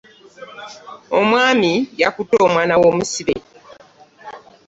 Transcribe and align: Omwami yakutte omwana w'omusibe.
Omwami 1.17 1.71
yakutte 2.01 2.35
omwana 2.47 2.75
w'omusibe. 2.81 3.35